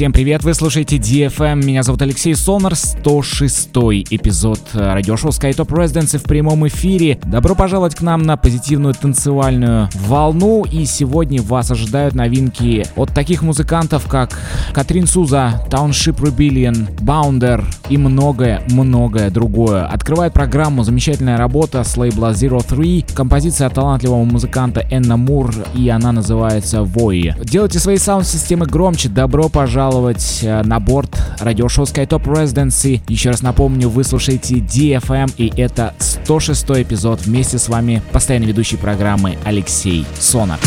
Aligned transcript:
Всем 0.00 0.14
привет, 0.14 0.44
вы 0.44 0.54
слушаете 0.54 0.96
DFM, 0.96 1.62
меня 1.62 1.82
зовут 1.82 2.00
Алексей 2.00 2.34
Сонар, 2.34 2.74
106 2.74 3.68
эпизод 4.08 4.58
радиошоу 4.72 5.28
SkyTop 5.28 5.66
Residency 5.66 6.16
в 6.16 6.22
прямом 6.22 6.66
эфире. 6.68 7.20
Добро 7.26 7.54
пожаловать 7.54 7.96
к 7.96 8.00
нам 8.00 8.22
на 8.22 8.38
позитивную 8.38 8.94
танцевальную 8.94 9.90
волну, 10.06 10.64
и 10.64 10.86
сегодня 10.86 11.42
вас 11.42 11.70
ожидают 11.70 12.14
новинки 12.14 12.86
от 12.96 13.12
таких 13.12 13.42
музыкантов, 13.42 14.08
как 14.08 14.38
Катрин 14.72 15.06
Суза, 15.06 15.66
Township 15.68 16.16
Rebellion, 16.16 16.98
Bounder 17.00 17.62
и 17.90 17.98
многое-многое 17.98 19.28
другое. 19.28 19.84
Открывает 19.84 20.32
программу 20.32 20.82
замечательная 20.82 21.36
работа 21.36 21.84
с 21.84 21.94
лейбла 21.98 22.32
Zero 22.32 22.66
Three, 22.66 23.04
композиция 23.14 23.66
от 23.66 23.74
талантливого 23.74 24.24
музыканта 24.24 24.82
Энна 24.90 25.18
Мур, 25.18 25.54
и 25.74 25.90
она 25.90 26.10
называется 26.12 26.78
Voy. 26.78 27.34
Делайте 27.44 27.78
свои 27.78 27.98
саунд-системы 27.98 28.64
громче, 28.64 29.10
добро 29.10 29.50
пожаловать 29.50 29.89
пожаловать 29.90 30.40
э, 30.42 30.62
на 30.62 30.78
борт 30.78 31.20
радиошоу 31.40 31.84
SkyTop 31.84 32.22
Residency. 32.24 33.00
Еще 33.08 33.30
раз 33.30 33.42
напомню, 33.42 33.88
вы 33.88 34.04
слушаете 34.04 34.56
DFM, 34.56 35.32
и 35.36 35.52
это 35.60 35.94
106 35.98 36.70
эпизод. 36.82 37.22
Вместе 37.22 37.58
с 37.58 37.68
вами 37.68 38.00
постоянно 38.12 38.44
ведущий 38.44 38.76
программы 38.76 39.36
Алексей 39.44 40.06
Сонар. 40.18 40.60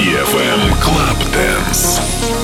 DFM 0.00 0.80
Club 0.80 1.32
Dance. 1.32 2.39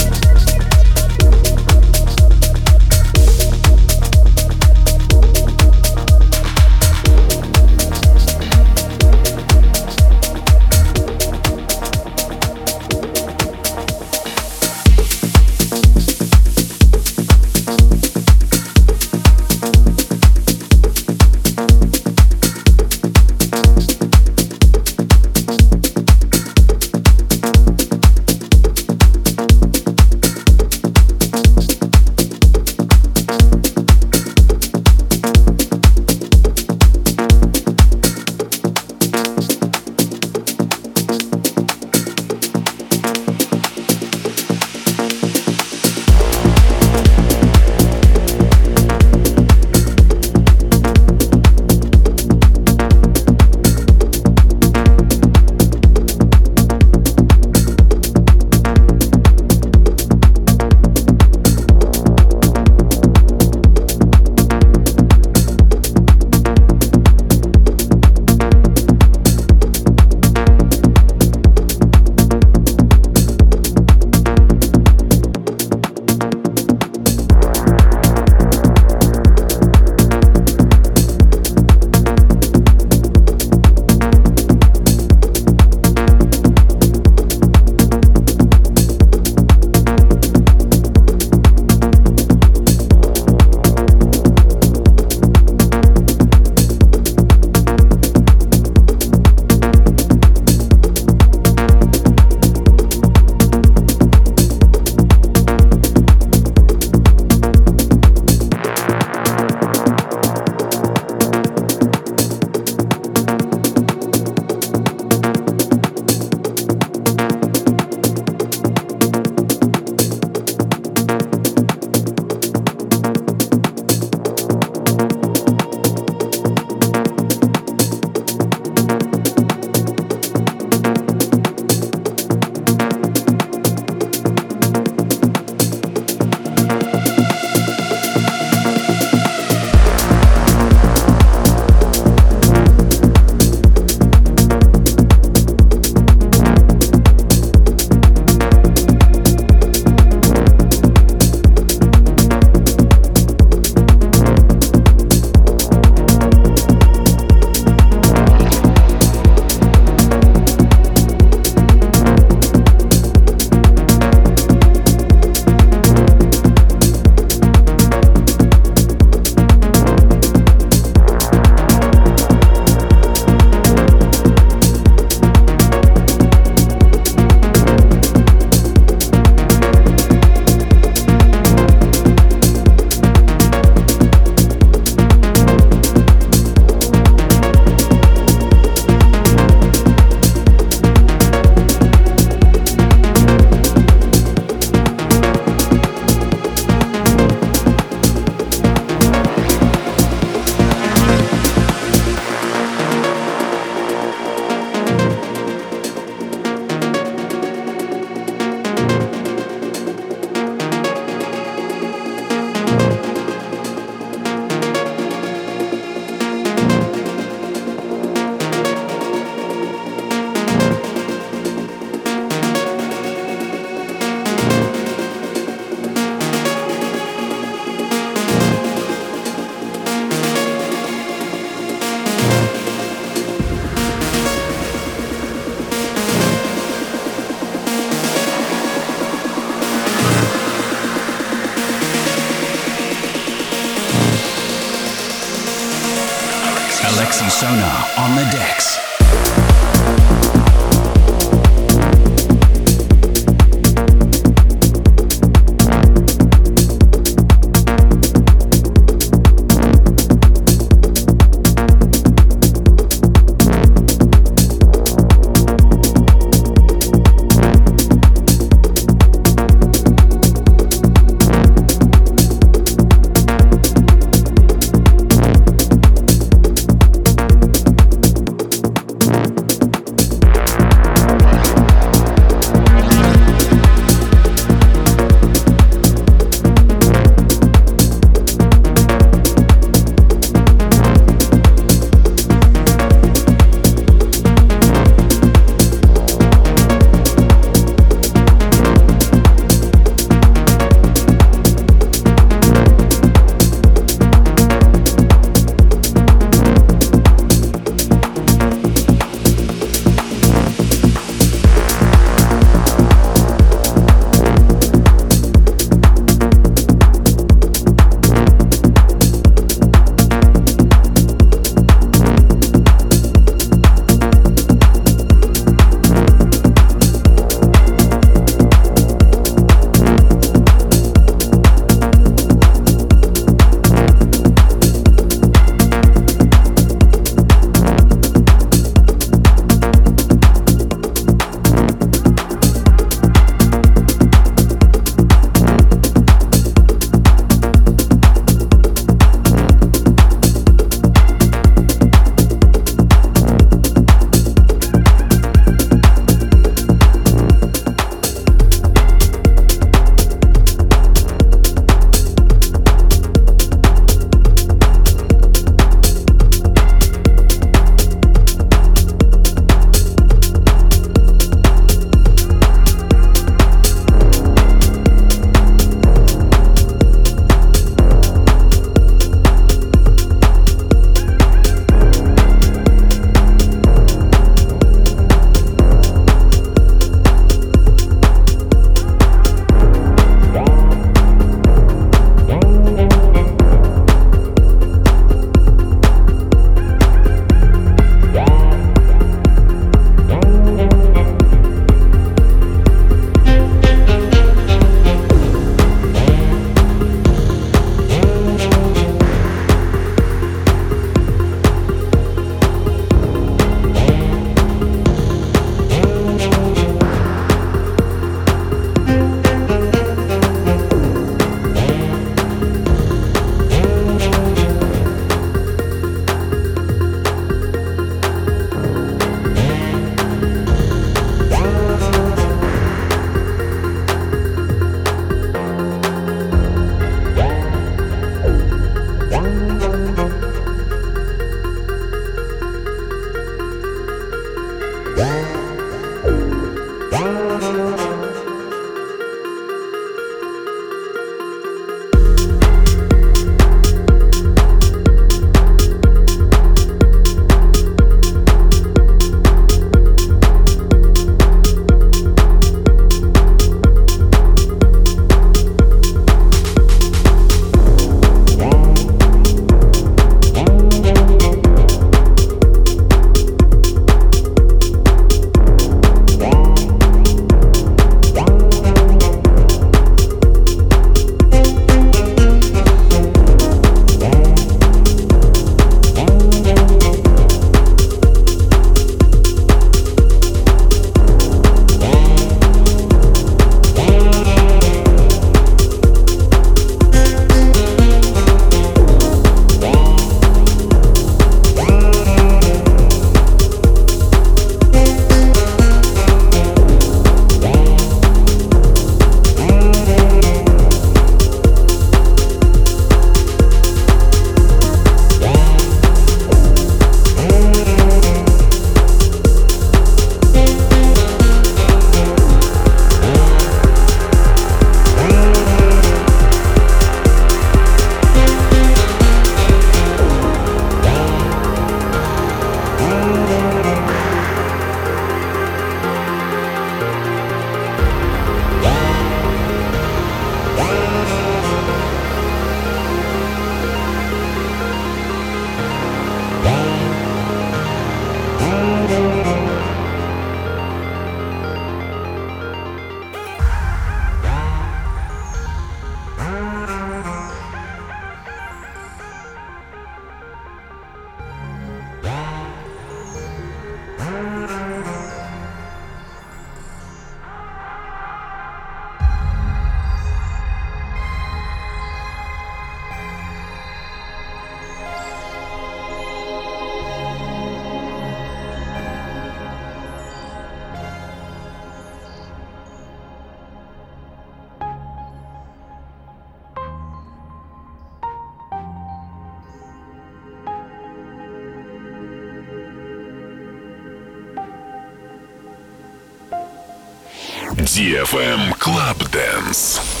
DFM 597.73 598.51
Club 598.59 599.09
Dance. 599.11 600.00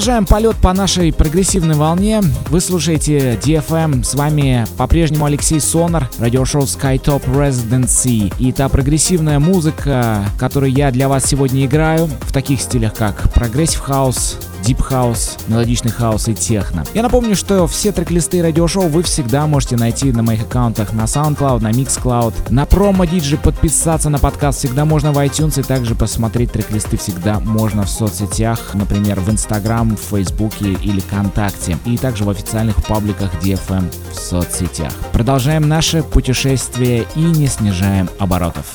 Продолжаем 0.00 0.24
полет 0.24 0.56
по 0.56 0.72
нашей 0.72 1.12
прогрессивной 1.12 1.74
волне. 1.74 2.22
Вы 2.48 2.62
слушаете 2.62 3.34
DFM. 3.34 4.02
С 4.02 4.14
вами 4.14 4.64
по-прежнему 4.78 5.26
Алексей 5.26 5.60
Сонар, 5.60 6.08
радиошоу 6.18 6.62
Skytop 6.62 7.22
Residency. 7.26 8.32
И 8.38 8.50
та 8.50 8.70
прогрессивная 8.70 9.38
музыка, 9.38 10.24
которую 10.38 10.72
я 10.72 10.90
для 10.90 11.06
вас 11.06 11.26
сегодня 11.26 11.66
играю, 11.66 12.08
в 12.22 12.32
таких 12.32 12.62
стилях 12.62 12.94
как 12.94 13.30
progressive 13.34 13.80
house, 13.80 14.38
Deep 14.62 14.78
House, 14.90 15.40
мелодичный 15.48 15.90
хаус 15.90 16.28
и 16.28 16.34
техно. 16.34 16.84
Я 16.94 17.02
напомню, 17.02 17.36
что 17.36 17.66
все 17.66 17.92
трек-листы 17.92 18.42
радиошоу 18.42 18.88
вы 18.88 19.02
всегда 19.02 19.46
можете 19.46 19.76
найти 19.76 20.12
на 20.12 20.22
моих 20.22 20.42
аккаунтах 20.42 20.92
на 20.92 21.02
SoundCloud, 21.02 21.60
на 21.60 21.70
Mixcloud. 21.70 22.34
На 22.50 22.66
PromoDJ 22.66 23.38
подписаться 23.38 24.10
на 24.10 24.18
подкаст 24.18 24.58
всегда 24.58 24.84
можно 24.84 25.12
в 25.12 25.18
iTunes 25.18 25.60
и 25.60 25.62
также 25.62 25.94
посмотреть 25.94 26.52
трек-листы 26.52 26.96
всегда 26.96 27.40
можно 27.40 27.84
в 27.84 27.90
соцсетях, 27.90 28.74
например, 28.74 29.20
в 29.20 29.28
Instagram, 29.28 29.96
в 29.96 30.00
Facebook 30.00 30.52
или 30.60 31.00
ВКонтакте, 31.00 31.78
и 31.84 31.96
также 31.96 32.24
в 32.24 32.30
официальных 32.30 32.84
пабликах 32.84 33.32
DFM 33.42 33.92
в 34.12 34.14
соцсетях. 34.14 34.92
Продолжаем 35.12 35.68
наше 35.68 36.02
путешествие 36.02 37.06
и 37.14 37.20
не 37.20 37.46
снижаем 37.46 38.08
оборотов. 38.18 38.66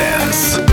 Dance. 0.00 0.69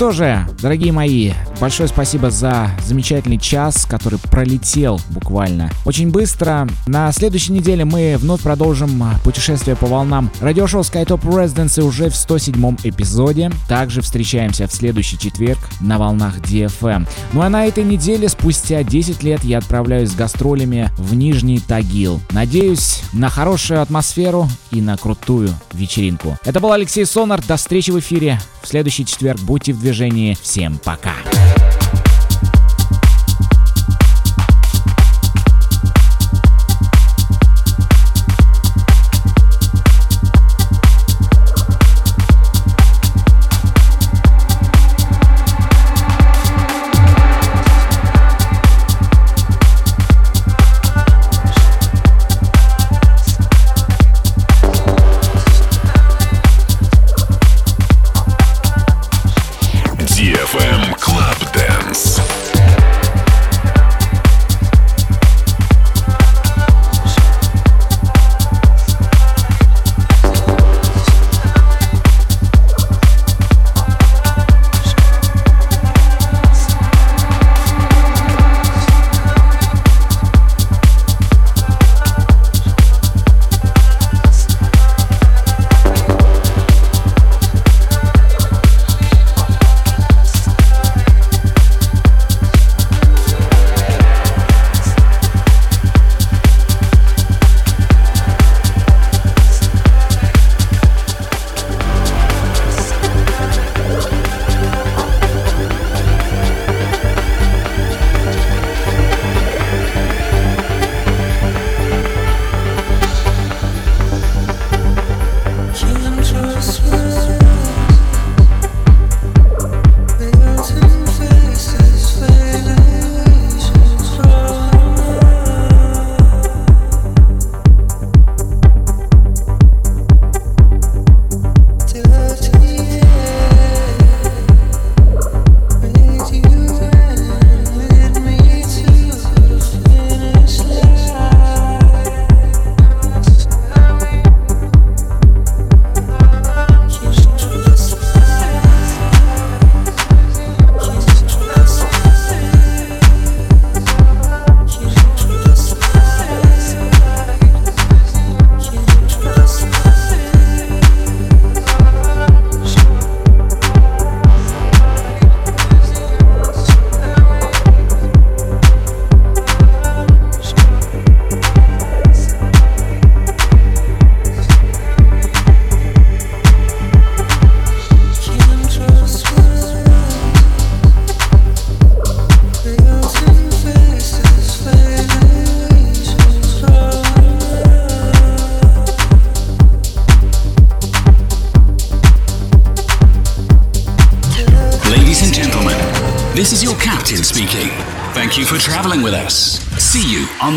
Что 0.00 0.12
же, 0.12 0.46
дорогие 0.62 0.92
мои, 0.92 1.32
большое 1.60 1.88
спасибо 1.88 2.30
за 2.30 2.70
замечательный 2.84 3.38
час, 3.38 3.84
который 3.84 4.18
пролетел 4.18 5.00
буквально 5.10 5.70
очень 5.84 6.10
быстро. 6.10 6.66
На 6.86 7.12
следующей 7.12 7.52
неделе 7.52 7.84
мы 7.84 8.16
вновь 8.18 8.40
продолжим 8.40 9.04
путешествие 9.24 9.76
по 9.76 9.86
волнам 9.86 10.30
радиошоу 10.40 10.80
SkyTop 10.80 11.20
Residency 11.22 11.82
уже 11.82 12.08
в 12.08 12.16
107 12.16 12.76
эпизоде. 12.84 13.52
Также 13.68 14.00
встречаемся 14.00 14.66
в 14.66 14.72
следующий 14.72 15.18
четверг 15.18 15.58
на 15.80 15.98
волнах 15.98 16.38
DFM. 16.38 17.06
Ну 17.32 17.42
а 17.42 17.48
на 17.48 17.66
этой 17.66 17.84
неделе, 17.84 18.28
спустя 18.28 18.82
10 18.82 19.22
лет, 19.22 19.44
я 19.44 19.58
отправляюсь 19.58 20.10
с 20.10 20.14
гастролями 20.14 20.90
в 20.96 21.14
Нижний 21.14 21.60
Тагил. 21.60 22.20
Надеюсь 22.30 23.02
на 23.12 23.28
хорошую 23.28 23.82
атмосферу 23.82 24.48
и 24.70 24.80
на 24.80 24.96
крутую 24.96 25.50
вечеринку. 25.72 26.38
Это 26.44 26.60
был 26.60 26.72
Алексей 26.72 27.04
Сонар. 27.04 27.42
До 27.46 27.56
встречи 27.56 27.90
в 27.90 27.98
эфире 27.98 28.40
в 28.62 28.68
следующий 28.68 29.04
четверг. 29.04 29.40
Будьте 29.40 29.72
в 29.72 29.80
движении. 29.80 30.36
Всем 30.40 30.78
пока. 30.82 31.14
This 31.30 31.49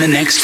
the 0.04 0.10
next. 0.10 0.43